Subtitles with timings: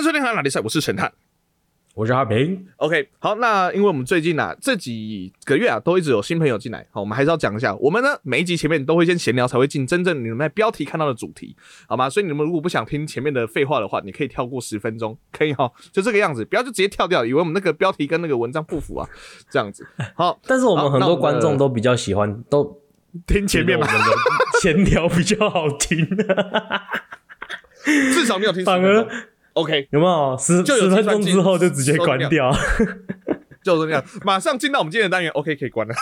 [0.00, 1.12] 欢迎收听《海哪里赛》，我是陈探。
[1.92, 2.66] 我是阿平。
[2.76, 11.54] OK，好，那因为我们最近啊这几个月啊都一直有新朋友进来，好，我们还是要讲一下，我们呢每一集前面都会先闲聊，才会进真正你们在标题看到的主题，
[11.86, 12.08] 好吗？
[12.08, 19.06] 所以你们如果不想听前面的废话的话，你可以跳过十分钟，可以哈， 就这个样子，不要就直接跳掉，以为我们那个标题跟那个文章不符啊，
[19.50, 19.86] 这样子。
[20.16, 22.80] 好，但是我们很多观众都比较喜欢，都
[23.26, 23.86] 听前面嘛
[24.62, 26.06] 闲聊比较好听，
[27.84, 29.06] 至少没有听反而
[29.54, 30.36] OK，有没有？
[30.38, 32.50] 十就有十分钟之后就直接关掉。
[33.62, 35.94] 就是这样，马上进到我们今天的单元，OK，可以关了。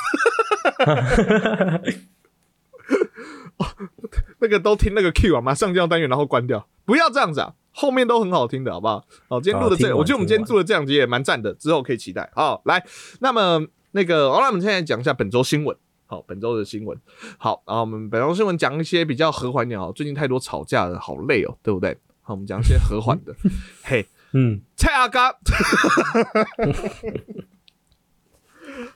[3.56, 3.66] 哦
[4.40, 9.04] 那个都听那个 Q 啊，马上进到单元，然后关掉，不要这样子啊，后面都很好听的，好不好？
[9.28, 12.30] 好，今天录的这我觉得我们今天听完做的这两集也蛮赞的，之后可以期待。
[12.34, 12.84] 好，来，
[13.20, 15.76] 那么那个，好，那我们现在讲一下本周新闻。
[16.06, 16.96] 好，本周的新闻。
[17.36, 21.98] 好，然后我们本周新闻讲一些比较和缓点哦，最近太多吵架了，好累哦，对不对？
[22.28, 23.34] 好，我们讲一些和缓的。
[23.82, 25.34] 嘿，嗯，蔡阿嘎，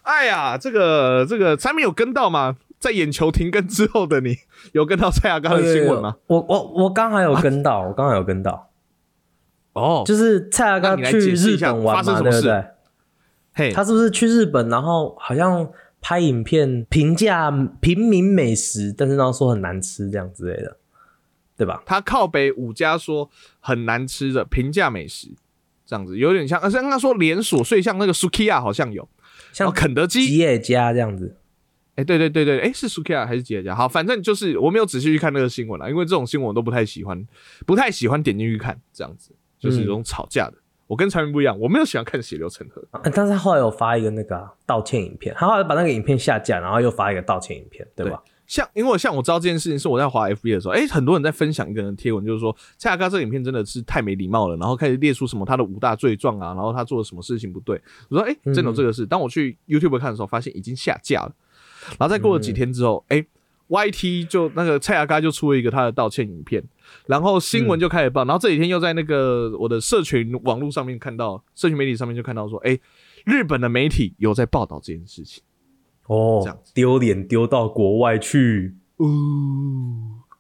[0.02, 2.58] 哎呀，这个这个产品有跟到吗？
[2.78, 4.36] 在眼球停更之后的你，
[4.72, 6.16] 有跟到蔡阿嘎的新闻吗？
[6.26, 8.68] 我我我刚还有跟到，我刚还有跟到，
[9.72, 12.70] 哦，就是蔡阿嘎那你来去日本玩嘛，发生什么事对不对？
[13.54, 15.66] 嘿，他是不是去日本，然后好像
[16.02, 20.76] 拍影片评价平民美食，但是然后说很难吃这样之类的，
[21.62, 21.80] 对吧？
[21.86, 25.28] 他靠北五家说很难吃的平价美食，
[25.86, 29.08] 这样子有点像，而且刚刚说连锁，所以像那个 Sukiya 好像有，
[29.52, 31.36] 像哦，肯德基，吉野家这样子。
[31.94, 33.74] 哎、对对对对，哎、是 Sukiya 还是吉野家？
[33.74, 37.24] 好，反正就是我没有仔细去看那个新闻了，因为这种新闻我都不太喜欢，
[37.64, 40.54] 不太喜欢点进去看，这样子就是这种吵架的。
[40.88, 42.82] 我跟常人不一样，我没有喜欢看血流成河。
[42.90, 48.22] 啊但是他后来有发一个那个啊、道歉影片，他后来把那个影片下架，然后又发一个道歉影片，对吧？
[48.52, 57.80] 像因为像我知道这件事情是我在滑 FB 的时候，哎、很多人在分享一个人的贴文，就是说蔡阿嘎这个影片真的是太没礼貌了，然后开始列出什么他的五大罪状啊，然后他做了什么事情不对。
[58.10, 59.06] 我说，哎、真有这个事。
[59.06, 61.34] 当我去 YouTube 看的时候，发现已经下架了。
[61.98, 63.24] 然后再过了几天之后，哎、
[63.68, 66.62] YT 就那个蔡阿嘎就出了一个他的道歉影片，
[67.06, 72.78] 然后新闻就开始报，然后这几天又在那个我的社群网络上面看到，社群媒体上面就看到说，哎、
[73.24, 75.42] 日本的媒体有在报道这件事情。
[76.12, 79.06] 这哦样，丢脸丢到国外去，哦，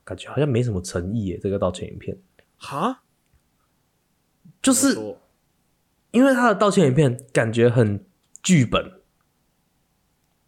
[0.04, 1.38] 感觉好像没什么诚意耶。
[1.42, 2.16] 这个道歉影片，
[2.56, 3.02] 哈，
[4.62, 5.16] 就是
[6.10, 8.04] 因为他的道歉影片感觉很
[8.42, 8.92] 剧本，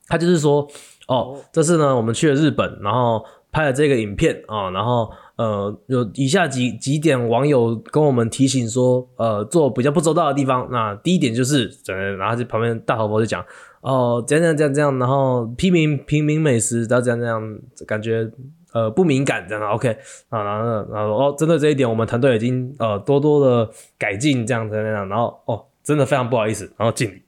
[0.07, 0.69] 他就是说，
[1.09, 10.69] 哦，这次呢，我们去了日本，然后拍了这个影片啊、然后呃，有以下几几点网友跟我们提醒说，呃，做比较不周到的地方。
[10.71, 13.45] 那第一点就是，呃然后就旁边大头佛就讲，
[13.93, 18.31] 哦、这样这样这样怎样，然后批评平民美食，然后怎样这样，感觉
[18.72, 19.91] 呃不敏感这样 OK
[20.31, 27.23] 啊，然后然后哦，针对这一点，我们团队已经呃多多的改进这样子那样，然后哦，真的非常不好意思，然后敬礼，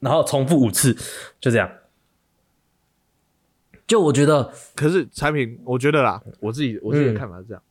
[0.00, 0.94] 然后重复五次，
[1.40, 1.70] 就这样。
[3.86, 7.62] 就我觉得，可是产品，我觉得啦，我自己我自己的看法是这样，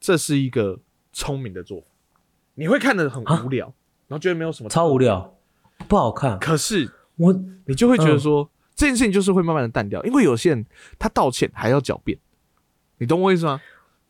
[0.00, 0.78] 这是一个
[1.12, 1.86] 聪明的做法。
[2.54, 3.66] 你会看得很无聊，
[4.08, 5.36] 然后觉得没有什么，超无聊，
[5.86, 6.36] 不好看。
[6.40, 7.32] 可是我
[7.66, 10.66] 你就会觉得说、这件事情就是会慢慢的淡掉，因为有些人
[10.98, 12.18] 他道歉还要狡辩，
[12.98, 13.60] 你懂我意思吗？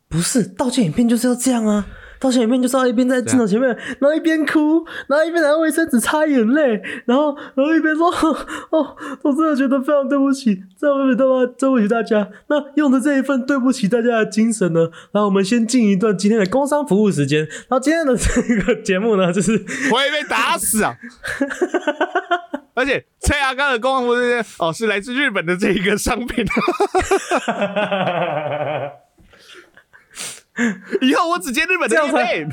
[0.09, 1.85] 不是道歉影片就是要这样啊！
[2.19, 3.67] 道歉影片就是要一边在镜头前面，
[3.99, 8.09] 然后一边哭，然后一边拿卫生纸擦眼泪，然后然后一边说
[8.71, 12.29] ：“哦，我真的觉得非常对不起，对不起大家，对不起大家。
[12.47, 17.41] 那用的这一份对不起大家的精神呢，然后我们先进一段今天的工商服务时间。
[17.41, 19.51] 然后今天的这个节目呢，就是
[19.91, 20.97] 我也被打死啊！
[22.77, 26.45] 而且蔡阿刚的公安部这些哦是来自日本的这一个商品，
[31.01, 32.51] 以后我只接日本的这样才业配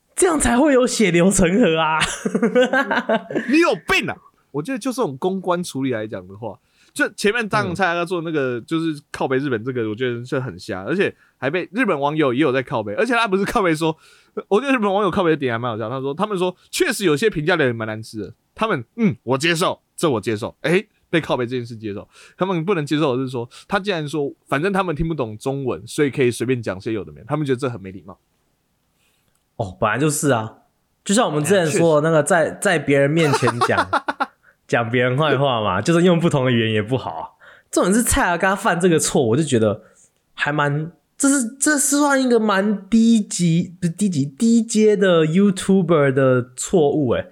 [0.16, 1.98] 这样才会有血流成河啊！
[3.52, 4.16] 你有病啊！
[4.50, 6.58] 我觉得就这种公关处理来讲的话，
[6.94, 13.94] 就前面当蔡阿刚做那个就是靠北日本这个，我觉得是很瞎，而且还被日本网友也有在靠北，而且他不是靠北说，
[14.48, 28.18] 我觉得日本网友靠北的点还蛮好笑，他说他们说确实有些评价的人蛮难吃的，他们嗯我接受，这我接受，诶、被靠背这件事接受，他们不能接受的是说，他既然说反正他们听不懂中文，所以可以随便讲些有的没的，他们觉得这很没礼貌。
[29.56, 30.58] 哦，本来就是啊，
[31.04, 33.88] 就像我们之前说的那个在，在别人面前讲
[34.66, 37.28] 讲别人坏话嘛，就是用不同的语言也不好啊。
[37.70, 39.82] 重点是蔡阿嘎犯这个错，我就觉得
[40.32, 47.30] 还蛮，这是这是算一个蛮低级不是低级低阶的 YouTuber 的错误诶。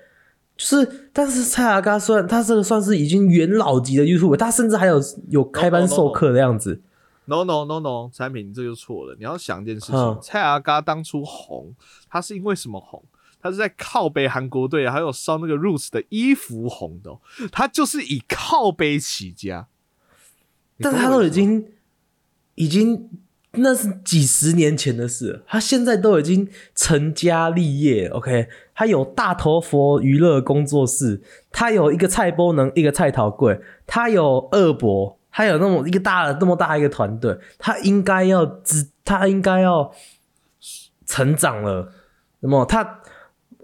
[0.62, 6.80] 就是，但是蔡阿嘎虽然他这个算是已经元老级的 YouTuber，他甚至还有有开班授课的样子。
[7.24, 9.16] No no no no，产品这就错了。
[9.18, 11.74] 你要想一件事情，嗯蔡阿嘎当初红，
[12.08, 13.02] 他是因为什么红？
[13.40, 17.20] 他是在靠北韩国队，还有烧那个 Roots 的衣服红的、哦，
[17.50, 19.66] 他就是以靠北起家。
[20.78, 21.66] 但他都已经
[22.54, 23.10] 已经
[23.52, 28.48] 那是几十年前的事了，他现在都已经成家立业，OK，
[28.82, 39.92] 他有大头佛娱乐工作室，他有一个菜波能，一个菜桃柜，他有二伯，他有那么一个大的那么大一个团队，他应该要知，他应该要
[41.06, 41.92] 成长了，
[42.40, 42.98] 那么他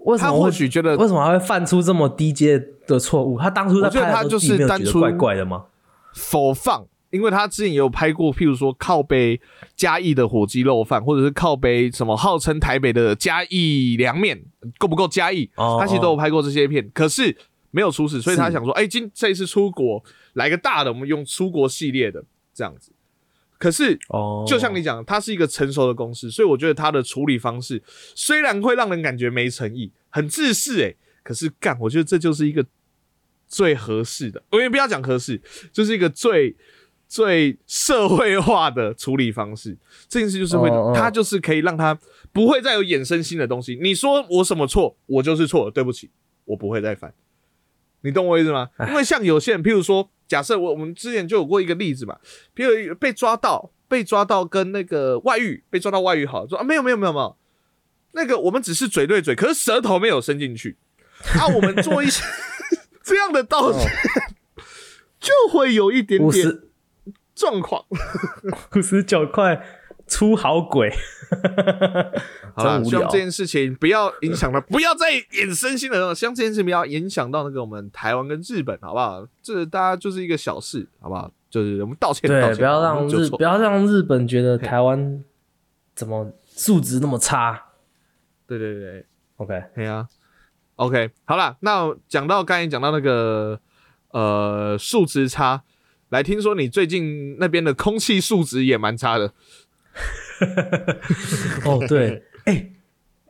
[0.05, 2.57] 为什他或许觉得为什么还会犯出这么低阶
[2.87, 3.37] 的错误？
[3.37, 5.65] 他当初在拍的时候，他就是没有单纯觉得怪怪的吗？
[6.13, 9.39] 否放，因为他之前也有拍过，譬如说靠北
[9.75, 14.39] 嘉义的火鸡肉饭，或者是靠北什么号称台北的嘉义凉面，
[14.77, 15.49] 够不够嘉义？
[15.55, 17.35] 哦他其实都有拍过这些片，可是
[17.71, 20.03] 没有出事，所以他想说，哎、今这一次出国
[20.33, 22.23] 来个大的，我们用出国系列的
[22.53, 22.91] 这样子。
[23.57, 27.83] 可是哦，就像你讲的，它是一个成熟的公司，所以我觉得它的处理方式
[28.15, 32.65] 虽然会让人感觉没诚意、很自私，诶，可是干，我觉得这就是一个
[33.49, 35.41] 最合适的，我也不要讲合适，
[35.73, 36.55] 就是一个最
[37.09, 39.75] 最社会化的处理方式。
[40.07, 41.99] 这件事就是会哦哦，它就是可以让他
[42.31, 43.77] 不会再有衍生新的东西。
[43.81, 46.11] 你说我什么错，我就是错了，对不起，
[46.45, 47.13] 我不会再犯。
[48.01, 48.69] 你懂我意思吗？
[48.87, 52.17] 因为像有些人，譬如说，假设我我们之前就有过一个例子嘛，
[52.55, 57.35] 譬如被抓到，被抓到跟那个外遇，被抓到外遇好，说啊没有没有没有没有，
[58.13, 60.77] 那个我们只是嘴对嘴，可是舌头没有伸进去，
[61.37, 62.23] 啊，我们做一些
[63.03, 63.91] 这样的道歉，
[65.19, 66.59] 就会有一点点
[67.39, 67.85] 状况。
[68.75, 69.65] 五十九块
[70.05, 70.91] 出好鬼，
[72.53, 73.17] 好无聊希望这。
[73.17, 79.25] 件事情不要影响到， 不要再衍生新的，希望这件事情不要影响到那个我们台湾跟日本，好不好？
[79.41, 81.31] 这大家就是一个小事，好不好？
[81.49, 85.23] 就是我们道歉，道对，歉不要让日不要让日本觉得台湾
[85.95, 87.65] 怎么素质那么差。
[88.45, 89.05] 对对对
[89.37, 90.07] ，OK，对啊。
[90.75, 93.59] OK，好了，那讲到刚才讲到那个
[94.11, 95.61] 呃数值差，
[96.09, 99.33] 来听说你最近那边的空气素质也蛮差的，
[101.65, 102.71] 哦对，哎、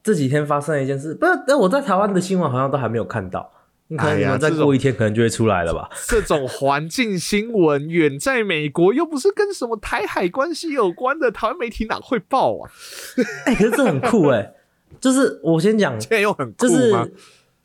[0.01, 3.51] 这几天发生了一件事，不是，但我在台湾的新闻好像都还没有看到，
[3.87, 5.89] 你可能哎你们再过一天可能就会出来了吧？
[6.07, 12.71] 这种环境新闻远在美国，又不是跟什么台海关系有关的，台湾媒体哪会报啊？
[13.45, 14.53] 哎、可是这很酷哎、
[15.01, 17.07] 就是我先讲，现在又很酷就是吗？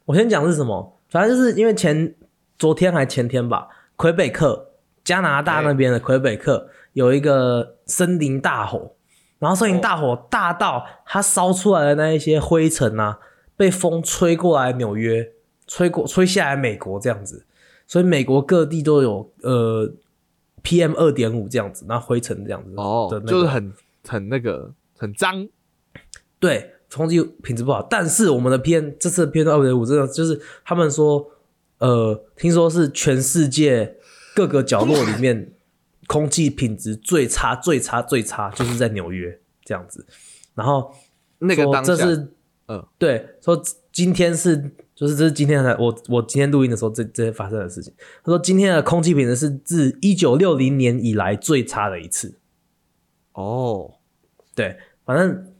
[0.06, 2.14] 我先讲是什么，反正就是因为前
[2.58, 4.72] 昨天还前天吧，魁北克
[5.04, 8.96] 加拿大那边的魁北克有一个森林大火，
[9.38, 13.18] 然后森林大火大到它烧出来的那一些灰尘啊，
[13.56, 15.32] 被风吹过来纽约，
[15.66, 17.44] 吹过吹下来美国这样子，
[17.86, 19.92] 所以美国各地都有呃
[20.62, 23.72] PM 二点五这样子，那灰尘这样子哦就是很
[24.08, 25.46] 很那个很脏，
[26.38, 27.82] 对，空气品质不好。
[27.82, 31.26] 但是我们的 PM 这次的 PM 二点五真的就是他们说，
[31.78, 33.96] 呃，听说是全世界
[34.34, 35.52] 各个角落里面
[36.06, 40.06] 空气品质最差、最差、最差，就是在纽约这样子。
[40.54, 40.92] 然后
[41.38, 42.32] 说那个当下，这是，
[42.68, 44.56] 嗯，对，说今天是
[44.94, 47.92] 就是这是今天的我我今天录音的时候这这发生的事情。
[48.22, 52.38] 他说今天的空气品质是自一九六零年以来最差的一次。
[53.32, 53.94] 哦，
[54.54, 55.52] 对，反正，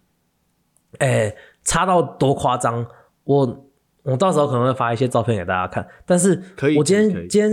[0.98, 2.86] 哎、差到多夸张，
[3.24, 3.66] 我
[4.04, 5.88] 我到时候可能会发一些照片给大家看。
[6.06, 7.52] 但是，可以我今天今天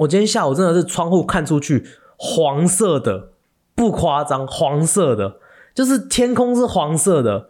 [0.00, 1.84] 我今天下午真的是窗户看出去，
[2.16, 3.32] 黄色的，
[3.74, 5.36] 不夸张，黄色的，
[5.74, 7.48] 就是天空是黄色的，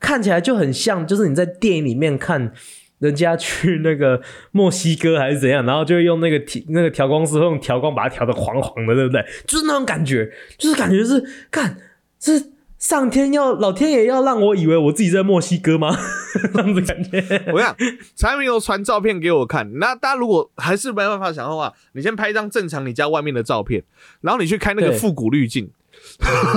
[0.00, 2.52] 看起来就很像，就是你在电影里面看。
[3.00, 4.22] 人家去那个
[4.52, 9.22] 墨西哥还是怎样，然后就用那个那个调光师用调光把它调的黄黄的，对不对？
[9.46, 11.76] 就是那种感觉，就是感觉是看
[12.18, 12.52] 是
[12.84, 15.96] 上天要老天爷要让我以为我自己在墨西哥吗？
[16.52, 17.42] 这样子感觉。
[17.54, 17.74] 我想
[18.14, 23.82] 产品有传照片给我看，那大家如果还是没办法想的话，你先拍一张正常你家外面的照片，
[24.20, 25.70] 然后你去开那个对复古滤镜，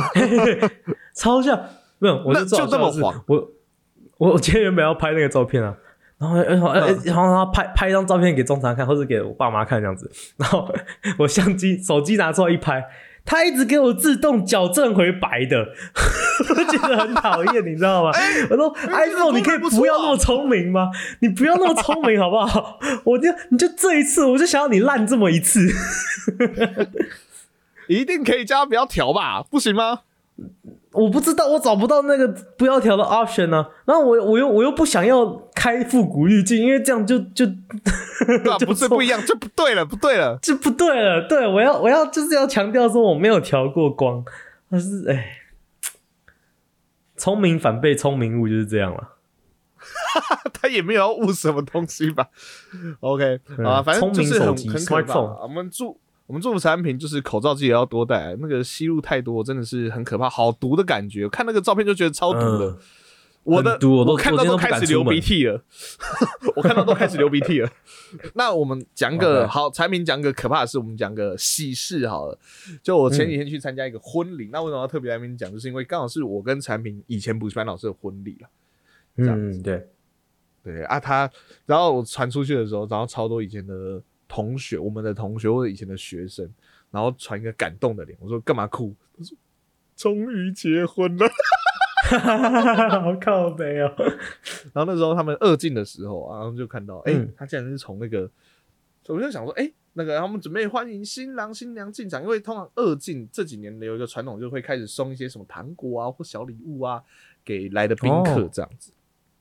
[1.16, 1.58] 超像，
[2.00, 3.50] 没有，我那就这么黄我
[4.18, 5.78] 我我今天原本要拍那个照片啊，
[6.18, 10.70] 然后然后嗯然后然后拍拍一张照片给中常看，或者给我爸妈看这样子，然后
[11.20, 12.84] 我相机手机拿出来一拍。
[13.28, 15.60] 他一直给我自动矫正回白的，
[16.50, 18.12] 我觉得很讨厌，你知道吗？
[18.50, 20.90] 我说 iPhone，你可以不要那么聪明吗？
[21.20, 22.80] 你不要那么聪明 好不好？
[23.04, 25.68] 我就你就这一次，我就想要你烂这么一次。
[27.88, 29.44] 一定可以叫他不要调吧？
[29.44, 30.00] 不行吗？
[30.98, 32.28] 我不知道，我找不到那个
[32.58, 38.58] 不要调的 option 呢、然后我我又我又不想要开复古滤镜，因为这样就就对 吧？
[38.58, 40.38] 就不是不一样，就不对了，不对了。
[40.42, 41.28] 就不对了。
[41.28, 44.24] 对我要我要就是要强调说我没有调过光，
[44.70, 45.38] 但是哎，
[47.16, 49.14] 聪明反被聪明误就是这样了。
[50.52, 52.28] 他也没有要误什么东西吧
[53.00, 55.20] ？OK 啊，反正就是很很可怕。
[55.20, 61.28] 我们祝我们做的产品就是口罩自己要多戴，那个吸入太多真的是很可怕，好毒的感觉。
[61.30, 62.78] 看那个照片就觉得超毒的。
[63.44, 65.64] 我的我看到都开始流鼻涕了，
[66.58, 67.70] 我看到都开始流鼻涕了。
[68.34, 72.38] 那我们讲个好产品，讲个可怕的事，我们讲个喜事好了。
[72.84, 75.50] 就我前几天去参加一个婚礼，那为什么要特别来跟你讲？
[75.50, 78.50] 就是因为刚好是我跟产品以前补习班老师的婚礼了。
[79.16, 79.88] 嗯，对，
[80.62, 81.32] 对啊，他
[81.66, 86.48] 然后我传出去的时候，然后超多以前的同学，我们的同学或者以前的学生，
[86.92, 88.94] 然后传一个感动的脸，我说干嘛哭？
[89.18, 89.38] 他说
[89.96, 91.28] 终于结婚了。
[92.08, 93.94] 好靠背哦！
[94.72, 98.30] 然后那时候他们二进的时候，然后就看到，哎，他竟然是从那个，
[99.08, 107.04] 我就想说，哎，那个他们准备欢迎新郎新娘进场，因为通常二进这几年有一个传统，就会开始送一些什么糖果啊或小礼物啊
[107.44, 108.92] 给来的宾客这样子。
[108.92, 108.96] 哦，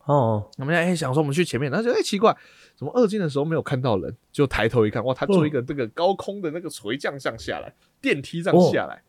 [0.06, 2.36] 我们哎想说我们去前面，然后就哎奇怪，
[2.76, 4.16] 怎么二进的时候没有看到人？
[4.30, 9.02] 就抬头一看，哇，他做一个这个高空的那个垂降上下来，电梯这样下来，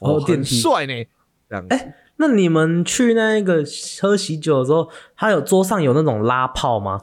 [0.00, 1.04] 哦，很帅呢，
[1.48, 1.66] 这样。
[1.70, 1.94] 哎。
[2.20, 3.62] 那你们去那个
[4.02, 7.02] 喝喜酒的时候，他有桌上有那种拉炮吗？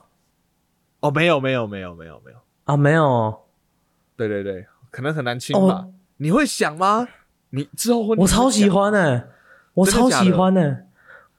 [1.00, 3.34] 哦，没有，没有，没有，没有，没有啊，没有。
[4.18, 5.88] 对对对，可能很难亲吧？
[6.18, 7.08] 你会想吗？
[7.52, 8.18] 你之后会？
[8.18, 9.24] 我超喜欢呢，
[9.76, 10.86] 我超喜欢哎，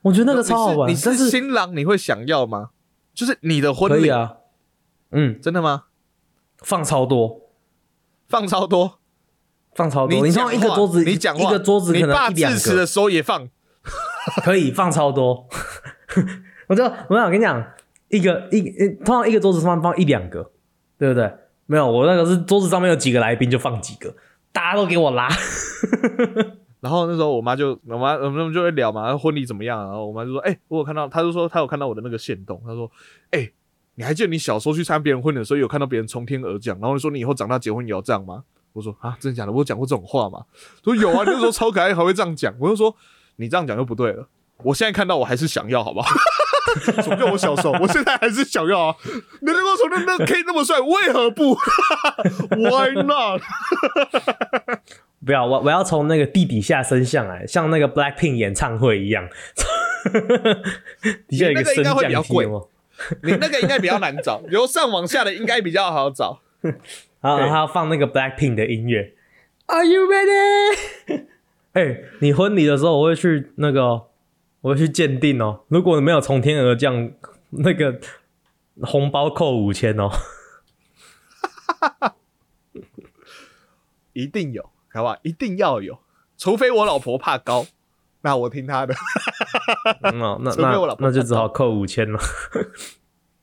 [0.07, 0.91] 我觉得那个超好玩。
[0.91, 2.71] 你是新郎，你会想要吗？
[3.15, 4.37] 就是你的婚礼啊？
[5.11, 5.85] 嗯，真的吗？
[6.59, 7.51] 放超多，
[8.29, 8.99] 放超多，
[9.75, 10.25] 放超多。
[10.25, 13.49] 你像一个桌子，你讲一个桌子，可能一两个的时候也放。
[14.43, 15.47] 可以放超多，
[16.67, 17.65] 我就我想跟你讲，
[18.09, 18.61] 一个一
[19.05, 20.51] 通常一个桌子上放一两个，
[20.99, 21.33] 对不对？
[21.67, 24.15] 没有，我那个是桌子上面有几个来宾就放几个，
[24.53, 25.29] 大家都给我拉。
[26.87, 29.83] 然后那时候我妈就我妈我们就会聊嘛，婚礼怎么样？
[29.83, 32.89] 然后我妈就说：“哎，我有看到，她就说她有看到我的那个线动，她说：
[33.33, 33.51] 哎，
[33.97, 36.79] 你还记得你小时候去参加别人婚礼的时候，有看到别人从天而降？
[36.81, 38.45] 然后说你以后长大结婚也要这样吗？
[38.73, 39.51] 我说啊，真的假的？
[39.51, 40.45] 我讲过这种话吗？
[40.85, 42.55] 说有啊，那时候超可爱，还会这样讲。
[42.61, 42.95] 我就说。
[43.39, 44.27] 你这样讲就不对了。
[44.63, 46.09] 我现在看到我还是想要，好不好？
[47.03, 47.73] 什么叫我小时候？
[47.73, 48.97] 我现在还是想要啊！
[49.43, 51.55] 你能够从那那 K 那么帅，为何不？
[52.57, 53.43] Why not？
[55.27, 59.29] 不要我，我要从那个地底下升上来，像那个 Blackpink 演唱会一样。
[61.27, 62.63] 底下一个升降梯吗？
[63.25, 66.41] 你那个应该比较难找， 由上往下的应该比较好找。
[66.63, 69.15] 然后他要放那个 Blackpink 的音乐。
[69.67, 71.25] Are you ready？
[71.75, 74.05] 哎，你婚礼的时候我会去那个，
[74.61, 75.65] 我会去鉴定哦。
[75.69, 77.11] 如果没有从天而降，
[77.51, 78.01] 那个
[78.83, 80.09] 红包扣五千哦。
[84.13, 85.19] 一定有，好吧？
[85.23, 85.99] 一定要有，
[86.37, 87.67] 除非我老婆怕高，
[88.23, 88.95] 那我听她的。
[90.03, 92.19] 那那那那就只好扣五千了。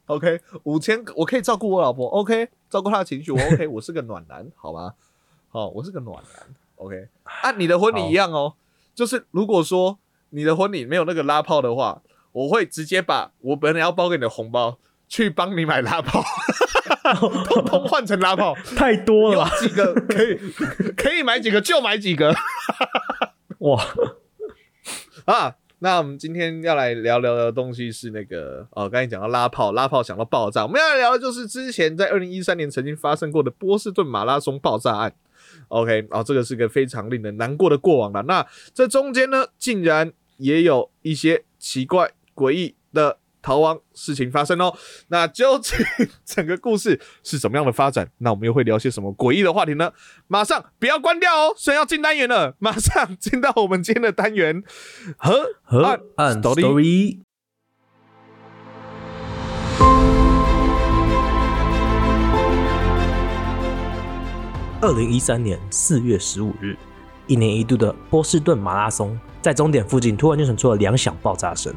[0.07, 4.93] OK，五千我可以照顾我老婆，OK，照顾她的情绪，我 OK，我是个暖男，好吗？
[5.49, 6.55] 好，我是个暖男。
[6.75, 7.07] OK，
[7.41, 8.55] 按你的婚礼一样哦，
[8.93, 9.99] 就是如果说
[10.31, 12.01] 你的婚礼没有那个拉炮的话，
[12.33, 16.21] 我会直接把我本来要包给你的红包去帮你买拉炮，
[17.15, 20.35] 通通换成拉炮， 太多了，几个可以
[20.95, 22.33] 可以买几个就买几个，
[23.59, 23.83] 哇
[25.25, 25.55] 啊！
[25.79, 35.13] 那我们今天要来聊聊的东西是那个哦，刚才讲到拉炮，拉炮想到爆炸，我们要来聊的就是之前在二零一三年曾经发生过的波士顿马拉松爆炸案。
[35.67, 38.23] OK，哦，这个是个非常令人难过的过往了。
[38.23, 44.73] 那这中间呢，竟然也有一些奇怪诡异的逃亡事情发生哦。
[45.09, 45.77] 那究竟
[46.25, 48.09] 整个故事是怎么样的发展？
[48.17, 49.91] 那我们又会聊些什么诡异的话题呢？
[50.27, 54.63] 马上不要关掉哦，虽然要进单元了，马上进到我们今天的单元
[55.17, 55.83] 和和
[56.15, 57.19] 案 story。
[64.81, 66.75] 二零一三年四月十五日，
[67.25, 71.73] 一年一度的波士顿马拉松在终点附近突然就传出了两响爆炸声，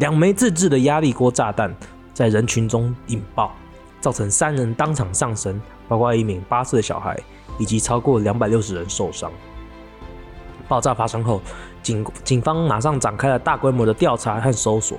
[0.00, 1.70] 两枚自制的压力锅炸弹
[2.14, 3.54] 在人群中引爆，
[4.00, 7.20] 造成三人当场丧生，包括一名八岁的小孩，
[7.58, 9.30] 以及超过两百六十人受伤。
[10.66, 11.42] 爆炸发生后，
[11.82, 14.96] 警警方马上展开了大规模的调查和搜索，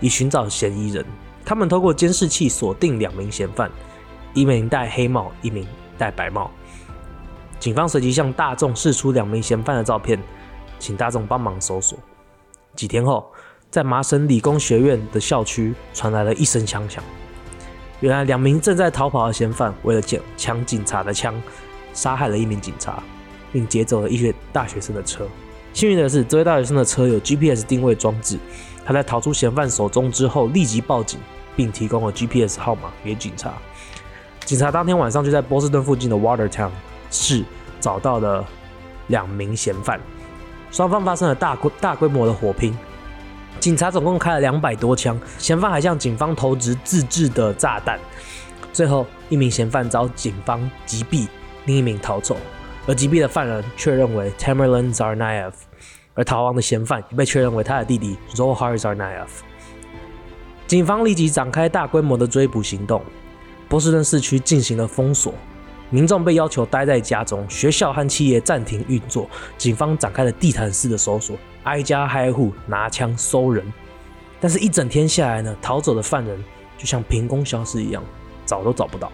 [0.00, 1.04] 以寻找嫌疑人。
[1.44, 3.70] 他们透过监视器锁定两名嫌犯，
[4.32, 5.66] 一名戴黑帽，一名。
[5.96, 6.50] 戴白帽，
[7.60, 10.20] 警方随即向大众释出两名嫌犯的照片，
[10.80, 11.96] 请大众帮忙搜索。
[12.74, 13.30] 几天后，
[13.74, 17.02] 在麻省理工学院的校区传来了一声枪响，
[17.98, 21.34] 原来两名正在逃跑的嫌犯为了抢抢警察的枪，
[21.92, 23.02] 杀害了一名警察，
[23.52, 25.26] 并劫走了一些大学生的车。
[25.72, 28.38] 幸运的是，这位大学生的车有 GPS 定位装置，
[28.86, 31.18] 他在逃出嫌犯手中之后立即报警，
[31.56, 33.54] 并提供了 GPS 号码给警察。
[34.44, 36.70] 警察当天晚上就在波士顿附近的 Watertown
[37.10, 37.42] 市
[37.80, 38.44] 找到了
[39.08, 40.00] 两名嫌犯，
[40.70, 42.72] 双方发生了大规大规模的火拼。
[43.60, 47.98] 警察总共开了两百多枪，嫌犯还向警方投掷自制的炸弹。
[48.72, 51.26] 最后，一名嫌犯遭警方击毙，
[51.64, 52.36] 另一名逃走，
[52.86, 55.52] 而击毙的犯人确认为 Tamerlan Zarnaev，
[56.12, 59.28] 而逃亡的嫌犯也被确认为他的弟弟 Zohar Zarnaev。
[60.66, 63.00] 警方立即展开大规模的追捕行动，
[63.68, 65.32] 波士顿市区进行了封锁，
[65.94, 71.36] 民众被要求待在家中，学校和企业暂停运作，警方展开了地毯式的搜索。
[71.62, 73.64] 挨家挨户拿枪搜人，
[74.40, 76.42] 但是，一整天下来呢，逃走的犯人
[76.76, 78.02] 就像凭空消失一样，
[78.44, 79.12] 找都找不到。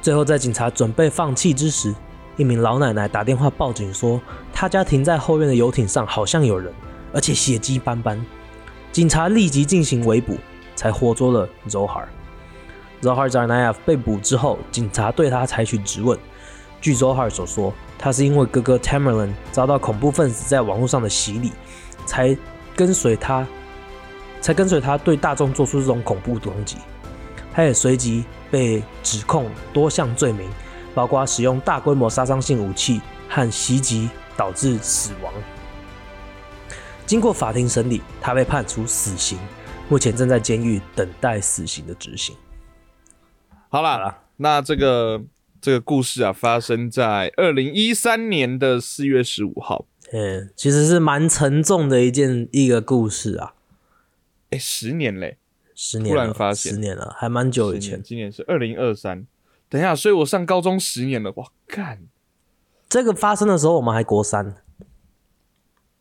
[0.00, 1.94] 最后，在警察准备放弃之时，
[2.38, 4.18] 一名老奶奶打电话报警说，
[4.54, 6.72] 她家停在后院的游艇上好像有人，
[7.12, 8.18] 而且血迹斑斑。
[8.90, 10.38] 警察立即进行围捕，
[10.74, 12.04] 才活捉了 Zohar。
[13.04, 16.18] Zohar Zarnaev 被捕之后，警察对他采取质问。
[16.80, 17.72] 据 Zohar 所说。
[17.96, 21.52] 他是因为哥哥 Tamerlan 遭到恐怖分子在网络上的洗礼，
[22.04, 22.36] 才
[22.76, 23.46] 跟随他，
[24.42, 26.76] 才跟随他对大众做出这种恐怖攻击。
[27.54, 30.46] 他也随即被指控多项罪名，
[30.94, 35.32] 包括使用大规模杀伤性武器和袭击导致死亡。
[37.06, 39.38] 经过法庭审理，他被判处死刑，
[39.88, 42.36] 目前正在监狱等待死刑的执行。
[43.74, 45.24] 好了，那这个。
[45.60, 49.86] 这个故事啊，发生在二零一三年的四月十五号。
[50.12, 53.54] 嗯，其实是蛮沉重的一件一个故事啊。
[54.50, 55.38] 哎，十年嘞，
[55.74, 58.02] 十年，突然发现，十年了，还蛮久以前。
[58.02, 59.26] 今年是二零二三。
[59.70, 61.32] 等一下，所以我上高中十年了。
[61.36, 62.02] 哇，干！
[62.90, 64.54] 这个发生的时候，我们还国三。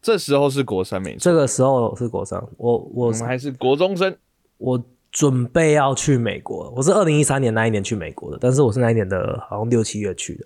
[0.01, 1.19] 这时候是国三没错。
[1.19, 4.17] 这个时候是国三，我我们还是国中生。
[4.57, 4.85] 我。
[5.13, 10.45] 准备要去美国，我是二零一三年那一年去美国的，但是我是那一年的好像六七月去的，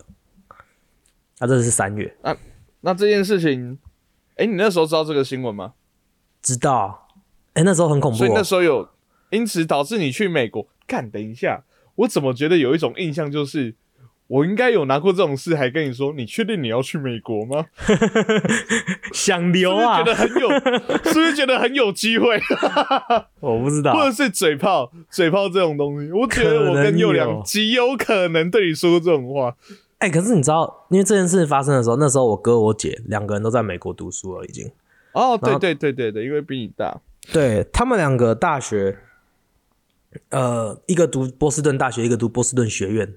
[1.40, 2.16] 啊，这是三月。
[2.22, 2.38] 那
[2.82, 3.80] 那这件事情，
[4.36, 5.74] 哎，你那时候知道这个新闻吗？
[6.42, 7.08] 知道，
[7.54, 8.90] 哎，那时候很恐怖，所以那时候有，
[9.30, 10.68] 因此导致你去美国。
[10.86, 11.64] 看，等一下，
[11.96, 13.74] 我怎么觉得有一种印象就是。
[14.28, 17.66] 我应该有拿过这种事，还跟你说，你确定你要去美国吗？
[19.14, 20.00] 想留啊？
[20.00, 20.50] 觉得很有，
[21.10, 22.38] 是不是觉得很有机会？
[23.40, 29.56] 我不知道，或者是嘴炮，嘴炮这种东西，我觉得我跟佑良极有可能对你说这种话。
[30.00, 34.70] 哎，可是你知道，因为这件事发生的时候，那时候我哥我姐两个人都在美国读书了，已经。
[35.14, 37.00] 哦，对对对对对，因为比你大，
[37.32, 38.98] 对他们两个大学，
[40.30, 43.12] 呃，一个读波士顿大学，一个读波士顿学院。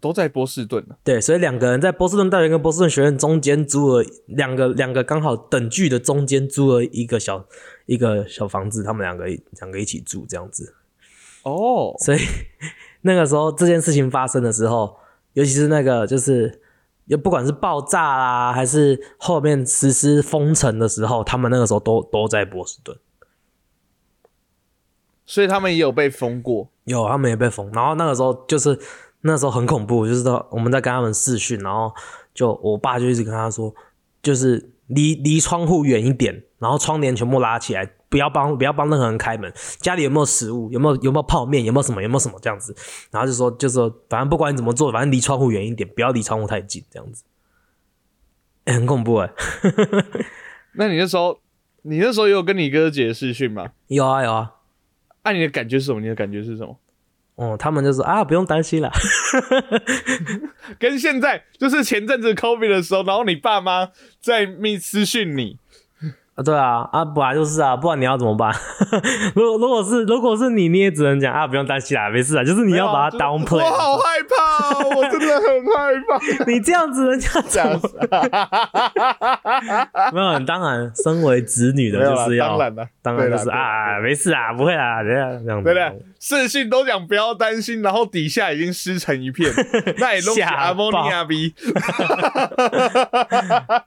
[0.00, 7.44] 都在波士顿对，所以两个人在波士顿大学跟波士顿学院中间租了两个两个刚好等距的中间租了一个小
[7.86, 9.26] 一个小房子，他们两个
[9.60, 10.74] 两个一起住这样子。
[11.42, 12.18] 哦，所以
[13.02, 14.96] 那个时候这件事情发生的时候，
[15.34, 16.60] 尤其是那个就是
[17.04, 22.98] 也不管是爆炸啦，还是后面实施封城的时候，他们那个时候都都在波士顿，
[25.24, 28.78] 所以他们也有被封过，有他们也被封，然后那个时候就是。
[29.26, 31.90] 那时候很恐怖，就是说我们在跟他们视讯，然后
[32.34, 33.74] 就我爸就一直跟他说，
[34.22, 39.50] 就是离离窗户远一点，然后窗帘全部拉起来，不要帮不要帮任何人开门。
[39.78, 40.70] 家里有没有食物？
[40.70, 41.64] 有没有有没有泡面？
[41.64, 42.02] 有没有什么？
[42.02, 42.76] 有没有什么这样子？
[43.10, 47.24] 然后就说就说，反正不管你怎么做，反正离窗户远一点，不要离窗户太近，这样子。
[48.66, 49.30] 很恐怖哎。
[50.76, 51.40] 那你那时候，
[51.80, 53.70] 你那时候有跟你哥姐视讯吗？
[53.86, 54.52] 有啊有啊。
[55.24, 56.00] 那你的感觉是什么？
[56.02, 56.78] 你的感觉是什么？
[57.36, 58.90] 哦，他们就说啊，不用担心了，
[60.78, 65.58] 跟现在就是前阵子 COVID 的时候，然后你爸妈在密私讯你。
[66.34, 68.52] 啊，对啊，啊，本来就是啊，不然你要怎么办？
[69.36, 73.64] 如果如果是如果是你，你也只能讲啊，不用担心啦，没事啊，就是你要把它 downplay。
[73.64, 76.18] 我好害怕，我真的很害怕。
[76.50, 77.70] 你这样子人家讲，
[80.12, 85.62] 没有，当然，身为子女的就是要，当然了，当然就是啊，没事啊，不会啊，这样这样。
[85.62, 89.48] 对的，视讯都讲不要担心，然后底下已经湿成一片，
[89.98, 91.54] 那也弄起阿莫尼亚 B。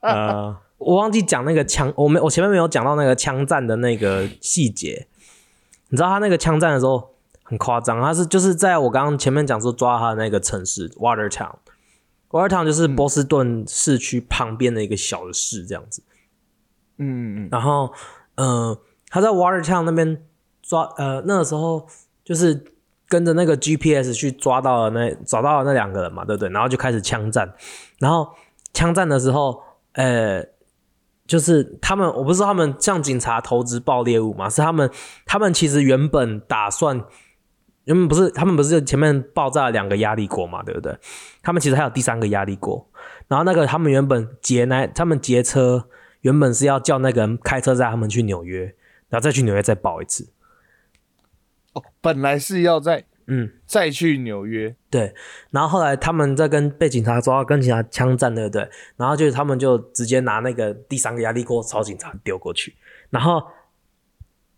[0.02, 0.60] 啊。
[0.78, 5.08] 我忘记讲那个枪，我没我前面没有讲到那个枪战的那个细节。
[5.90, 16.04] 你知道他那个枪战的时候很夸张，他是就是在我刚刚前面讲说抓他的那个城市 Watertown，Watertown 就是波士顿市区旁边的一个小的市这样子。
[16.98, 17.50] 嗯嗯。
[17.52, 17.92] 然后，
[18.36, 18.78] 呃，
[19.10, 20.24] 他在 Watertown 那边
[20.62, 21.88] 抓，呃，那个时候
[22.24, 22.66] 就是
[23.08, 26.50] 跟着那个 GPS 去抓到了那找到了那两个人嘛，对不对？
[26.50, 27.52] 然后就开始枪战，
[27.98, 28.30] 然后
[28.74, 29.64] 枪战的时候。
[29.94, 30.46] 呃，
[31.28, 34.90] 就是他们，我不是说他们向警察投掷爆猎物嘛，是他们，
[35.26, 37.04] 他们其实原本打算，
[37.84, 40.98] 原本不是他们不是前面爆炸了两个压力锅嘛，对不对？
[41.44, 42.90] 他们其实还有第三个压力锅，
[43.28, 45.90] 然后那个他们原本劫那，他们劫车
[46.22, 48.64] 原本是要叫那个人开车载他们去纽约，
[49.10, 50.30] 然后再去纽约再爆一次。
[51.74, 55.14] 哦，本来是要在嗯，再去纽约，对，
[55.52, 58.70] 然后后来他们在跟被警察抓，跟警察枪战，对不对？
[58.96, 62.74] 然后就是他们就直接拿那个第三个压力锅朝警察丢过去，
[63.10, 63.44] 然后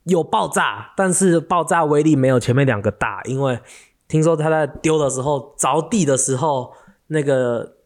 [0.03, 3.59] 有爆炸，但是爆炸威力没有前面两个大，因为
[4.07, 6.71] 听说他在丢的时候着地的时候，
[7.07, 7.77] 那个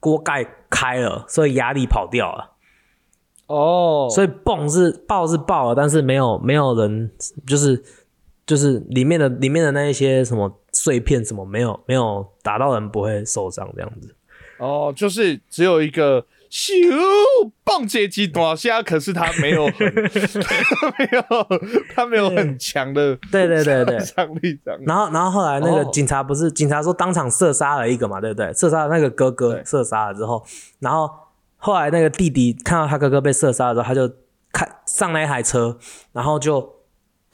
[0.00, 2.56] 锅盖开了，所以压力跑掉了。
[3.46, 7.12] 哦，所以蹦是爆是爆了，但是没有没有人
[7.46, 7.80] 就是。
[8.46, 14.14] 就是里面的里面的那一些什么碎片什么没有没有打到人不会受伤这样子
[14.58, 16.72] 哦，就是只有一个咻
[17.64, 21.22] 棒接机短下，可是他没有很 没有
[21.94, 23.98] 他没有很强的对对对对。
[24.84, 28.52] 然后然后后来那个警察不是警察说当场射杀了一个嘛，对不对？
[28.52, 30.44] 射杀了那个哥哥射杀了之后，
[30.80, 31.10] 然后
[31.56, 34.08] 后来那个弟弟看到他哥哥被射杀了之后，他就
[34.52, 35.78] 开上那台车，
[36.12, 36.81] 然后就。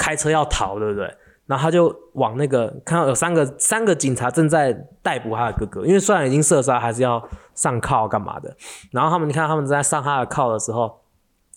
[0.09, 1.15] 开车要逃，对不对？
[1.45, 7.23] 然后他就往那个看到有三个三个警察正在逮捕他的哥哥，因为虽然已经射杀，还是要
[7.55, 8.57] 上铐干嘛的。
[8.91, 11.03] 然后他们你看他们在上他的铐的时候，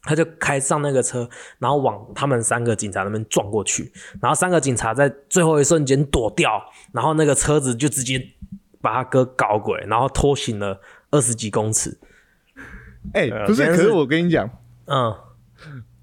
[0.03, 3.89] 他就开上那个车，然后往他们三个警察那边撞过去。
[4.21, 6.61] 然后三个警察在最后一瞬间躲掉，
[6.91, 8.21] 然后那个车子就直接
[8.81, 11.97] 把他哥搞鬼，然后拖行了二十几公尺。
[13.13, 14.49] 哎，不是，可是我跟你讲，
[14.85, 15.15] 嗯，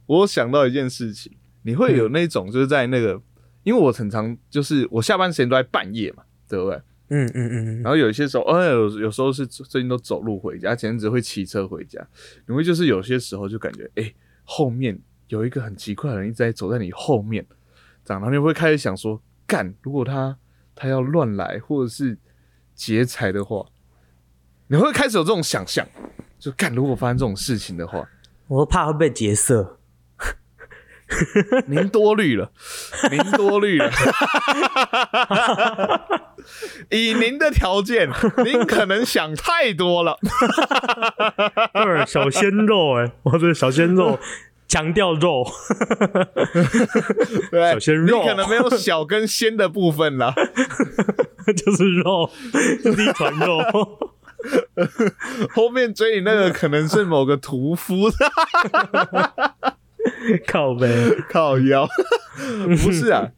[0.06, 1.38] 我想到一件事情。
[1.62, 3.21] 你会有那种就是在那个，
[3.62, 6.81] 因为我很常就是我下班时间都在半夜嘛，对不对？
[7.11, 7.83] 嗯嗯嗯。
[7.83, 12.07] 然后有一些时候，哎，有有时候是最近都走路回家，前阵子会骑车回家。
[12.47, 14.12] 你会就是有些时候就感觉，哎，
[14.44, 17.47] 后面有一个很奇怪的人一直在走在你后面，
[18.05, 20.37] 这样，然后你会开始想说，干，如果他
[20.75, 22.18] 他要乱来或者是
[22.75, 23.66] 劫财的话，
[24.68, 25.87] 你会开始有这种想象，
[26.38, 28.07] 就干，如果发生这种事情的话，
[28.49, 29.77] 我怕会被劫色。
[31.66, 32.51] 您多虑了，
[33.11, 33.90] 您多虑了。
[36.90, 38.09] 以您的条件，
[38.44, 40.18] 您可能想太多了。
[42.07, 44.18] 小鲜肉哎，我的小鲜肉，
[44.66, 45.47] 强调肉。
[47.51, 50.35] 对，小鲜肉，你可能没有小跟鲜的部分了，
[51.57, 52.31] 就是肉，
[52.85, 53.59] 就是一团肉。
[55.51, 58.09] 后面追你那个可能是某个屠夫。
[60.46, 60.88] 靠背
[61.30, 61.88] 靠腰，
[62.82, 63.30] 不是啊？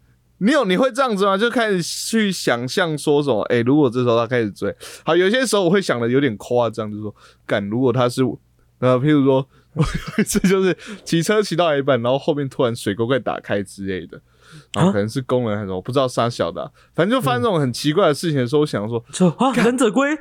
[0.43, 1.37] 你有你会这样子吗？
[1.37, 3.43] 就开始去想象说什么？
[3.51, 8.23] 哎，如果这时候他开始追，好，有些时候我会想的有点夸张，就是说，敢，如果他是
[8.79, 9.83] 呃，譬如说，我
[10.17, 14.19] 有一次就是骑车骑到一半，然后后面突然水沟盖打开之类的，
[14.73, 20.17] 然后可能是工人还是什么，不知道啥小的，反正就发生这种很奇怪的事情的时候，我想说，说啊，忍者龟，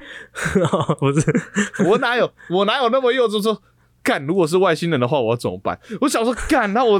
[0.99, 3.61] 不是，我哪有我哪有那么幼稚说。
[4.09, 5.79] 干，如果是外星人的话，我要怎么办？
[6.01, 6.99] 我想说，干，那我，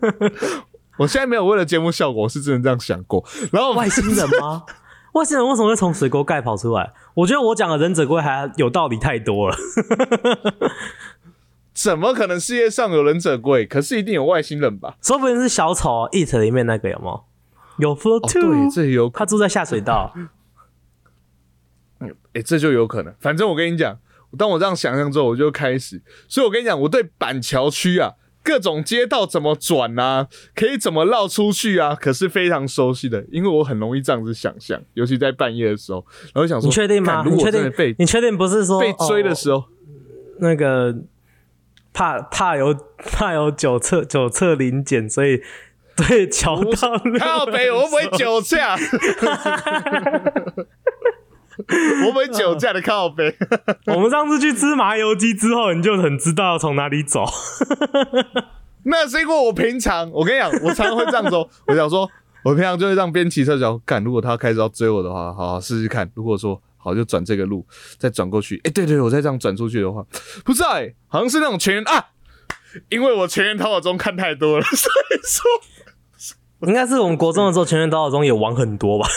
[0.98, 3.24] 我现在没有为了节目效果，我是真的这样想过。
[3.50, 4.64] 然后外星人吗？
[5.14, 6.92] 外星人为什么会从水沟盖跑出来？
[7.14, 9.56] 我觉得我讲的忍者龟还有道理太多了。
[11.72, 13.64] 怎么可能世界上有忍者龟？
[13.64, 14.98] 可是一定有外星人吧？
[15.00, 17.20] 说不定是小丑《It》里面那个有吗？
[17.78, 20.12] 有 Flow Two，对，这有他住在下水道。
[22.00, 23.14] 嗯，哎，这就有可能。
[23.18, 23.98] 反正我跟你讲。
[24.36, 26.02] 当我这样想象之后，我就开始。
[26.28, 28.12] 所以我跟你讲，我对板桥区啊，
[28.42, 37.24] 各种街道怎么转啊，可以怎么绕出去啊，可是非常熟悉的，因为我很容易这样子想象，尤其在半夜的时候，然后想说，你确定吗？
[37.26, 37.94] 你确定被？
[37.98, 39.64] 你确定不是说被追的时候，
[40.40, 40.94] 那个
[41.92, 45.42] 怕怕有 怕有九测九测临检，所以
[45.96, 48.56] 对桥道靠北，我不会酒测。
[52.06, 53.36] 我们酒驾的靠背。
[53.86, 57.24] 我们上次去吃麻油鸡之后，你就很知道从哪里走。
[58.84, 61.48] 那是因为我平常，我跟你讲，我常常会这样走。
[61.66, 62.08] 我想说，
[62.44, 64.02] 我平常就会让边骑车脚干。
[64.02, 66.10] 如果他开始要追我的话，好好试试看。
[66.14, 67.66] 如果说好，就转这个路，
[67.98, 68.60] 再转过去。
[68.64, 70.04] 哎，对对，我再这样转出去的话，
[70.44, 72.06] 不是哎，好像是那种全员啊，
[72.88, 75.42] 因为我全员逃跑中看太多了，所以说。
[76.66, 79.08] 应该是我们国中的时候，全员逃跑中也玩很多吧？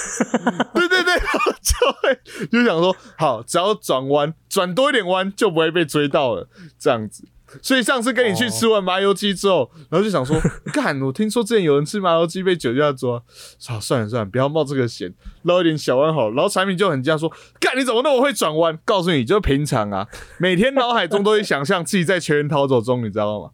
[0.74, 1.16] 对 对对，
[1.62, 2.20] 就会
[2.52, 6.48] 就想说，好，只要转弯转多一点弯，就不会被追到了。
[6.78, 7.24] 这样子，
[7.62, 10.40] 所以上次跟你去吃完麻油鸡之后，然后就想说，
[10.72, 15.12] 干，我听说之前有人吃麻油鸡被酒驾抓，啊，算了算了，不要冒这个险，
[15.44, 16.36] 捞一点小弯好了。
[16.36, 18.78] 然后产品就很惊讶说，干，你怎么那么会转弯？
[18.86, 23.50] 告诉你，就平常啊，每天脑海中都会想象自己在全员逃走中，你知道吗？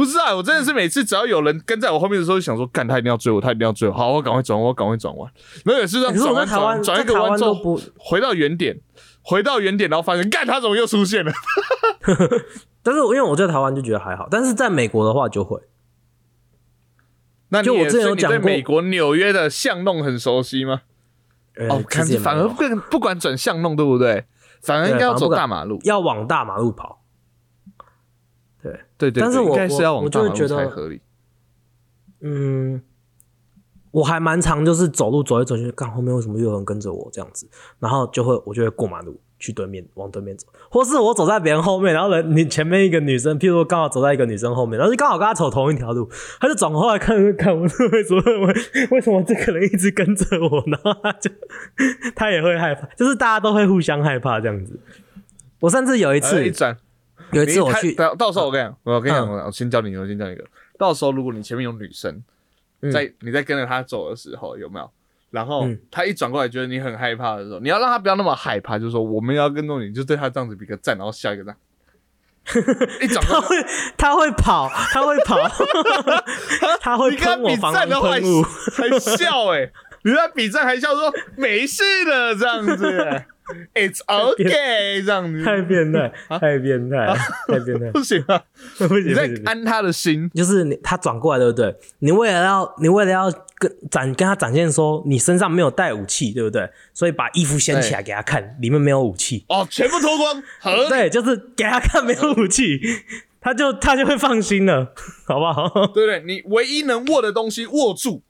[0.00, 5.30] 不是啊，我真的是每次只要有人跟在我后面的时候，就想说，干，他一定要追我，他一定要追我，好，我赶快转弯，我赶快转弯。
[5.62, 8.80] 然后也是让转弯转弯转一个弯之后，回到原点，
[9.20, 11.30] 回到原点，然后发现，干，他怎么又出现了？
[12.82, 15.60] 但是因为我在台湾就觉得还好，但是在美国的话就会。
[17.50, 20.80] 那就我之前有讲过，美国纽约的巷弄很熟悉吗？
[21.68, 24.24] 哦，看反而不不管转巷弄对不对？
[24.62, 26.99] 反而应该要走大马路，要往大马路跑。
[28.62, 31.00] 对对对，但是我我我就会觉得合理。
[32.20, 32.82] 嗯，
[33.90, 39.20] 我还蛮常就是走路走一走，就看后面为什么又有人跟着我这样子，然后就会我就会过马路。
[39.42, 46.06] 去对面往对面走，或是我走在别人后面，然后人你前面一个女生，譬如说刚好走在一个女生后面，然后就刚好跟她走同一条路，
[46.38, 48.54] 她就转过来看看我，为什么为
[48.92, 51.30] 为什么这个人一直跟着我，然后她就
[52.14, 54.78] 她也会害怕，就是大家都会互相害怕这样子。
[55.60, 56.52] 我甚至有一次，
[57.32, 60.44] 有一次我去，到到时候我跟你讲，我跟你讲，我先教你，我先教你一个，
[60.78, 62.22] 到时候如果你前面有女生，
[62.92, 64.90] 在你在跟着她走的时候，有没有？
[65.30, 71.56] 然后他一转过来，觉得你很害怕的时候，你要让他不要那么害怕，就是说我们要跟踪你，就对他这样子比个赞，然后下一个赞。
[73.00, 73.56] 一转过他会
[73.96, 75.36] 他会跑，他会跑，
[76.80, 79.70] 他会喷我防的喷雾，还笑哎，
[80.02, 83.22] 你在比赞还笑说没事的这样子。
[83.74, 87.06] It's okay，这样子太变态，太变态，
[87.48, 88.40] 太变态， 不行啊！
[88.78, 91.74] 不行，你在安他的心，就是你他转过来，对不对？
[91.98, 96.70] 你为了要，你为了要跟展跟他展现说你身上没有带武器，对不对？
[96.94, 100.40] 所以把衣服掀起来给他看，里面没有武器哦，全部脱光，
[100.88, 102.80] 对，就是给他看没有武器，
[103.40, 104.94] 他就他就会放心了，
[105.26, 105.68] 好不好？
[105.92, 106.22] 对不对？
[106.24, 108.22] 你唯一能握的东西握住，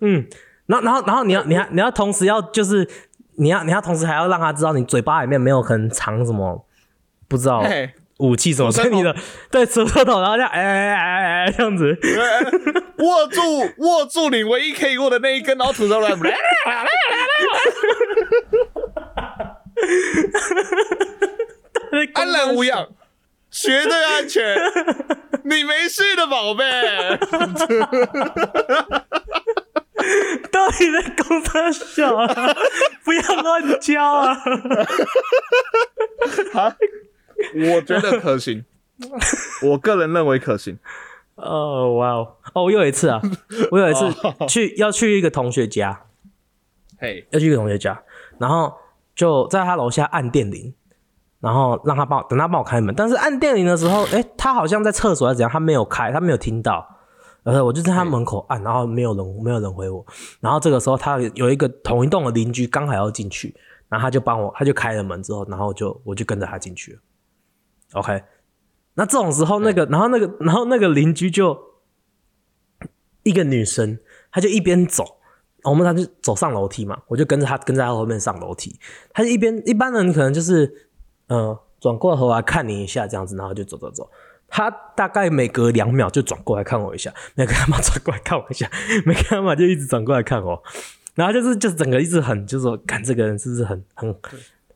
[0.00, 0.24] 嗯，
[0.68, 2.88] 然后然后然后你要你要你要同时要就是。
[3.40, 6.66] 你要，你要同时还要让他知道你嘴巴里面没有可能藏什么，
[7.28, 7.62] 不知道
[8.16, 9.14] 武器什么，所以你的
[9.48, 11.96] 对舌头，然后这样哎哎哎哎这样子，
[12.98, 13.40] 握住
[13.76, 16.10] 握住你唯一可以握的那一根，然后吐出来，
[22.14, 22.88] 安然无恙，
[23.52, 24.56] 绝对安全，
[25.44, 26.64] 你没事的，宝贝。
[30.52, 32.26] 到底在公他笑啊？
[33.04, 34.32] 不要乱教啊！
[36.54, 36.76] 啊，
[37.54, 38.64] 我觉得可行，
[39.62, 40.78] 我个人认为可行。
[41.36, 42.36] 哦，哇哦！
[42.54, 43.20] 哦，我有一次啊，
[43.70, 44.12] 我有一次
[44.48, 46.02] 去要去一个同学家，
[46.98, 48.02] 嘿，要去一个同学家，
[48.38, 48.72] 然后
[49.14, 50.74] 就在他楼下按电铃，
[51.40, 52.92] 然后让他帮等他帮我开门。
[52.94, 56.97] 但是按电铃的时候，哎，他好像在厕所还是怎样，他没有开，他没有听到。
[57.48, 60.04] 然后我就在他门口按，然后没有人，没有人回我。
[60.38, 63.54] 然后这个时候，他有一个同一栋的邻居刚好要进去，
[63.88, 66.98] 然后他就帮我，他就开了门之后，然后就我就跟着他进去了。
[67.94, 68.22] OK，
[68.92, 71.58] 那这种时候，那个，然后那个，然后那个邻居就
[73.22, 73.98] 一个女生，
[74.30, 75.16] 她就一边走，
[75.64, 78.78] 我们他就走上楼梯嘛，我就跟着他，跟在他后面上楼梯。
[79.14, 80.90] 她就一边一般人可能就是
[81.28, 84.10] 呃转过头来看你一下这样子，然后就走走走。
[84.48, 88.68] 他大概每隔两秒就转过来看我一下，每隔两秒转过来看我一下，
[89.06, 90.62] 每隔两秒就一直转过来看我，
[91.14, 94.14] 然后就是就是整个一直很就是说，看这个人是不是很很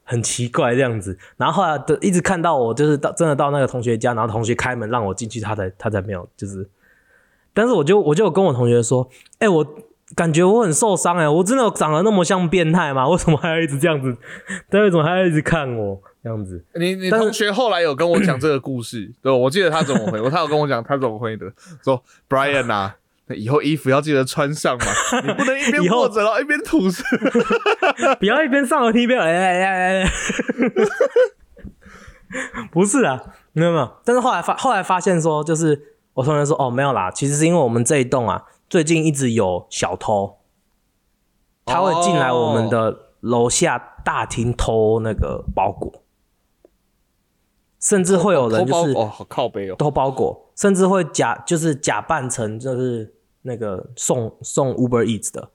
[0.05, 6.69] 很奇怪这样子，然后后来的一直看到我就是到真的到那个同学家，然后同学开门让我进去，他才他才没有就是，
[7.55, 9.09] 但是我就我就跟我同学说，
[9.39, 9.67] 哎我。
[10.15, 13.09] 感觉我很受伤哎，我真的长得那么像变态吗？
[13.09, 14.15] 为什么还要一直这样子？
[14.69, 16.65] 他为什么还要一直看我这样子？
[16.75, 21.53] 你你同学后来有跟我讲这个故事， 对我记得他怎么回 我，他有跟我讲他怎么回的，
[21.85, 22.97] 说 Brian 啊，
[23.29, 24.87] 以后衣服要记得穿上嘛，
[25.25, 27.03] 你不能一边握着然后一边吐丝，
[28.19, 30.11] 不要一边上楼梯一边哎哎哎哎，
[32.71, 33.21] 不是啊，
[33.53, 38.45] 没有没有，但是后来发后来发现说，就是我同学说哦没有啦，其实是因为我们这一栋啊。
[38.71, 40.39] 最近一直有小偷，
[41.67, 46.02] 他会进来我们的楼下大厅偷那个包裹，
[47.83, 55.51] 甚至会有人就是哦，好靠背哦，偷包裹，甚至会假就是假扮成就是那个送送 Uber Eats 的，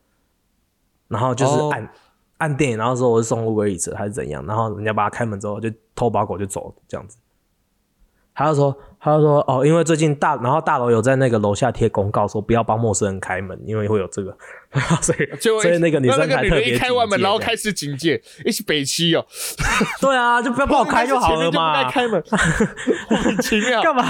[1.07, 1.89] 然后就是按
[2.37, 7.17] 按电影，然后说我是送 Uber Eats 还是怎样，然后人家把他开门之后就偷包裹就走这样子。
[8.35, 14.37] 他就说，他就说，哦，因为最近大，然后大楼有在那个楼下贴公告，说不要帮陌生人开门，因为会有这个，
[15.01, 19.25] 所以所以那个女生才特别开完门，然后开始警戒，一起北七哦，
[20.01, 22.21] 对啊，就不要帮我开就好了嘛， 开门，
[23.10, 24.03] 莫名其妙，干嘛？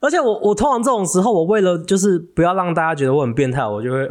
[0.00, 4.08] 而且我我通常这种时候，我为了就是不要让大家觉得我很变态，我就会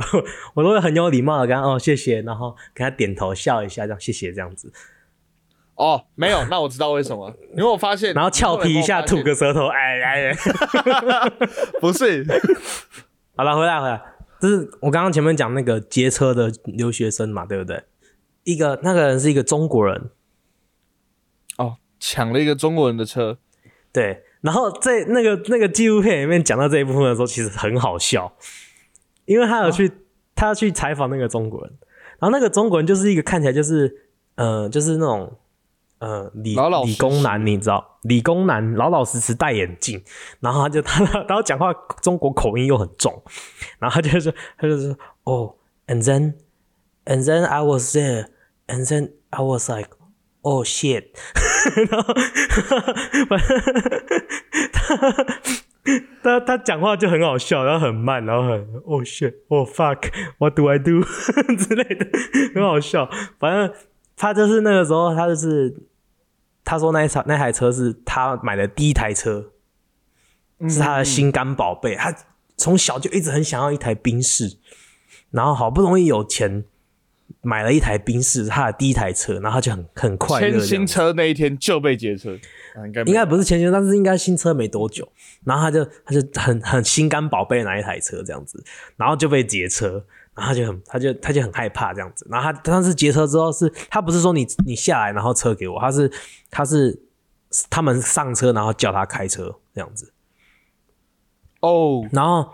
[0.54, 4.72] 我都会很有礼貌的跟他哦谢谢，然后跟他点头笑一下，这样谢谢这样子。
[5.76, 10.36] 哦，没有，那我知道为什么，因为我发现，然后俏皮一下，吐个舌头，哎哎，
[11.82, 12.24] 不是，
[13.36, 14.00] 好了，回来回来，
[14.44, 17.82] 就是我刚刚前面讲那个劫车的留学生嘛，对不对？
[18.44, 20.10] 一个那个人是一个中国人，
[21.58, 23.38] 哦，抢了一个中国人的车，
[23.94, 28.36] 对，然后在那个那个纪录片里面讲到这一部分的时候，其实很好笑，
[29.24, 29.90] 因为他有去
[30.36, 31.72] 他去采访那个中国人，
[32.20, 35.38] 然后那个中国人就是一个看起来就是呃，就是那种。
[36.04, 36.54] 呃，理
[36.86, 40.04] 理工男，你知道，理工男老老实实戴眼镜，
[40.42, 43.24] 然后他就 他然后讲话中国口音又很重，
[43.80, 45.56] 然后他就说他就说哦
[45.88, 46.34] ，and then
[47.06, 48.26] and then I was there
[48.68, 49.92] and then I was like
[50.42, 51.06] oh shit，
[51.90, 52.14] 然后
[55.86, 61.02] 他他他讲话就很好笑，然后很慢，然后很 oh shit oh fuck what do I do
[61.58, 62.06] 之类的，
[62.54, 63.10] 很好笑。
[63.40, 63.74] 反正
[64.18, 65.74] 他就是那个时候，他就是。
[66.64, 69.52] 他说那一场那台车是他买的第一台车，
[70.70, 71.96] 是他的心肝宝贝。
[71.96, 72.16] 他
[72.58, 74.58] 从小就一直很想要一台宾士，
[75.32, 76.66] 然后好不容易有钱
[77.42, 80.60] 买了一台宾士，他的第一台车，然后他就很很快乐。
[80.60, 82.38] 签新车那一天就被劫车，
[82.86, 85.12] 应该应该不是签新，但是应该新车没多久，
[85.44, 88.64] 然后他就他就很很心肝宝贝那一台车这样子，
[88.96, 90.06] 然后就被劫车。
[90.36, 92.28] 然后他就很，他就他就很害怕这样子。
[92.30, 96.12] 然后他当时劫车之后，是他不是说你你下来，然后车给我，他是
[96.50, 97.00] 他是
[97.70, 100.12] 他们上车，然后叫他开车这样子。
[101.62, 102.50] 哦，然后